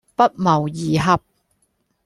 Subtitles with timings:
[0.15, 1.21] 不謀而合